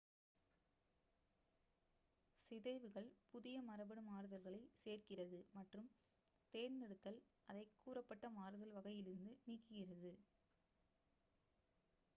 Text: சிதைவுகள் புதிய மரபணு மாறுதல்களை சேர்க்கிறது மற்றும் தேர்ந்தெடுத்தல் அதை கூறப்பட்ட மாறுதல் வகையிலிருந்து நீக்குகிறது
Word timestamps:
சிதைவுகள் 2.39 3.09
புதிய 3.27 3.57
மரபணு 3.67 4.03
மாறுதல்களை 4.07 4.61
சேர்க்கிறது 4.77 5.41
மற்றும் 5.53 5.87
தேர்ந்தெடுத்தல் 6.53 7.21
அதை 7.49 7.63
கூறப்பட்ட 7.79 8.35
மாறுதல் 8.39 8.75
வகையிலிருந்து 8.77 9.33
நீக்குகிறது 9.47 10.13